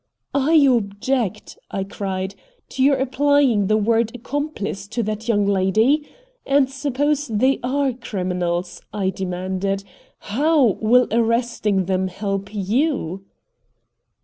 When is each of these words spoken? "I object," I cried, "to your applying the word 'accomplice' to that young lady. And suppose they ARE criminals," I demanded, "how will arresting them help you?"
"I 0.33 0.53
object," 0.65 1.59
I 1.69 1.83
cried, 1.83 2.33
"to 2.69 2.81
your 2.81 2.95
applying 2.97 3.67
the 3.67 3.77
word 3.77 4.11
'accomplice' 4.15 4.87
to 4.87 5.03
that 5.03 5.27
young 5.27 5.45
lady. 5.45 6.09
And 6.43 6.71
suppose 6.71 7.27
they 7.27 7.59
ARE 7.61 7.93
criminals," 7.93 8.81
I 8.91 9.11
demanded, 9.11 9.83
"how 10.33 10.79
will 10.81 11.07
arresting 11.11 11.85
them 11.85 12.07
help 12.07 12.49
you?" 12.51 13.25